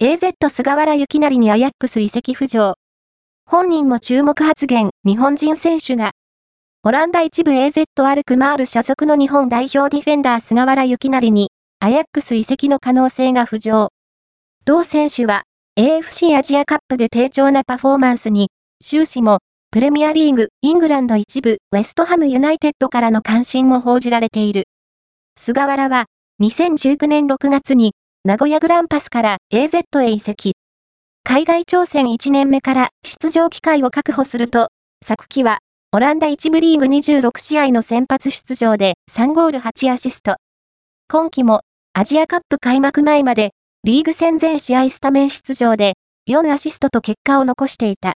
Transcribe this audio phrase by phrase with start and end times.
[0.00, 2.74] AZ 菅原幸成にアヤックス移籍浮上。
[3.44, 6.12] 本人も注目発言、日本人選手が。
[6.84, 11.50] オランダ一部 AZ アルクマール所属の日本代表ディフェンダー菅原幸成に、
[11.80, 13.88] アヤックス移籍の可能性が浮上。
[14.64, 15.42] 同選手は、
[15.76, 19.40] AFC アジアカップで低調なパフォーマンスに、終始も、
[19.72, 24.68] プレミアリーグ、イングランド一部、ウェストハムユナイテッドからの関心も報じられている。
[25.36, 26.04] 菅原は、
[26.40, 27.94] 2019年6月に、
[28.28, 30.52] 名古屋グランパスから AZ へ移籍。
[31.24, 34.68] 海外挑戦1年目から出場機会を確保すると、
[35.02, 35.60] 昨季は、
[35.92, 40.36] オランダ1部リーグ26試合の先発出場で3ゴール8アシスト。
[41.10, 41.62] 今季も、
[41.94, 43.52] アジアカップ開幕前まで、
[43.84, 45.94] リーグ戦全試合スタメン出場で、
[46.28, 48.06] 4アシストと結果を残していた。